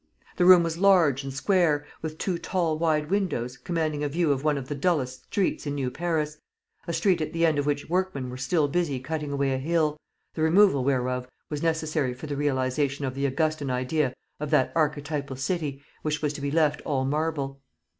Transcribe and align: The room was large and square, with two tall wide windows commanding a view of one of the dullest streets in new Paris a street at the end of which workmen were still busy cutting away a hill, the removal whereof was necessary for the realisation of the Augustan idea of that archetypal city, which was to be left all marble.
The 0.37 0.45
room 0.47 0.63
was 0.63 0.79
large 0.79 1.23
and 1.23 1.31
square, 1.31 1.85
with 2.01 2.17
two 2.17 2.39
tall 2.39 2.75
wide 2.79 3.11
windows 3.11 3.55
commanding 3.55 4.03
a 4.03 4.09
view 4.09 4.31
of 4.31 4.43
one 4.43 4.57
of 4.57 4.67
the 4.67 4.73
dullest 4.73 5.25
streets 5.25 5.67
in 5.67 5.75
new 5.75 5.91
Paris 5.91 6.39
a 6.87 6.91
street 6.91 7.21
at 7.21 7.33
the 7.33 7.45
end 7.45 7.59
of 7.59 7.67
which 7.67 7.87
workmen 7.87 8.31
were 8.31 8.37
still 8.37 8.67
busy 8.67 8.99
cutting 8.99 9.31
away 9.31 9.53
a 9.53 9.59
hill, 9.59 9.99
the 10.33 10.41
removal 10.41 10.83
whereof 10.83 11.27
was 11.51 11.61
necessary 11.61 12.15
for 12.15 12.25
the 12.25 12.35
realisation 12.35 13.05
of 13.05 13.13
the 13.13 13.27
Augustan 13.27 13.69
idea 13.69 14.11
of 14.39 14.49
that 14.49 14.71
archetypal 14.73 15.35
city, 15.35 15.83
which 16.01 16.19
was 16.19 16.33
to 16.33 16.41
be 16.41 16.49
left 16.49 16.81
all 16.83 17.05
marble. 17.05 17.61